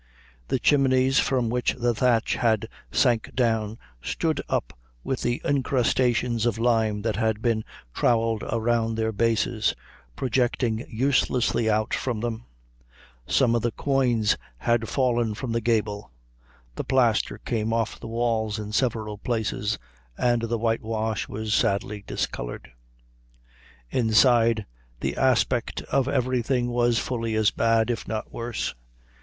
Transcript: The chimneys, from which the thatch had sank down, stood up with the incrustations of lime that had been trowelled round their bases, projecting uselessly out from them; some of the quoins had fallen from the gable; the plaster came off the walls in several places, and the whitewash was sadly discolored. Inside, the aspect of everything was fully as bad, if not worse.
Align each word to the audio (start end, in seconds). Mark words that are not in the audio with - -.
The 0.47 0.57
chimneys, 0.57 1.19
from 1.19 1.51
which 1.51 1.75
the 1.75 1.93
thatch 1.93 2.33
had 2.37 2.67
sank 2.91 3.35
down, 3.35 3.77
stood 4.01 4.41
up 4.49 4.73
with 5.03 5.21
the 5.21 5.43
incrustations 5.45 6.47
of 6.47 6.57
lime 6.57 7.03
that 7.03 7.17
had 7.17 7.39
been 7.39 7.63
trowelled 7.93 8.41
round 8.51 8.97
their 8.97 9.11
bases, 9.11 9.75
projecting 10.15 10.87
uselessly 10.89 11.69
out 11.69 11.93
from 11.93 12.19
them; 12.19 12.45
some 13.27 13.53
of 13.53 13.61
the 13.61 13.69
quoins 13.71 14.37
had 14.57 14.89
fallen 14.89 15.35
from 15.35 15.51
the 15.51 15.61
gable; 15.61 16.09
the 16.73 16.83
plaster 16.83 17.37
came 17.37 17.71
off 17.71 17.99
the 17.99 18.07
walls 18.07 18.57
in 18.57 18.71
several 18.71 19.19
places, 19.19 19.77
and 20.17 20.41
the 20.41 20.57
whitewash 20.57 21.27
was 21.27 21.53
sadly 21.53 22.03
discolored. 22.07 22.71
Inside, 23.91 24.65
the 24.99 25.15
aspect 25.15 25.83
of 25.91 26.07
everything 26.07 26.71
was 26.71 26.97
fully 26.97 27.35
as 27.35 27.51
bad, 27.51 27.91
if 27.91 28.07
not 28.07 28.31
worse. 28.33 28.73